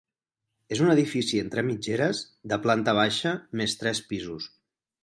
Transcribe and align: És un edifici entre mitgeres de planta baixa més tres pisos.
És 0.75 0.79
un 0.85 0.89
edifici 0.93 1.41
entre 1.41 1.65
mitgeres 1.69 2.23
de 2.55 2.61
planta 2.67 2.99
baixa 3.03 3.39
més 3.63 3.79
tres 3.85 4.07
pisos. 4.13 4.55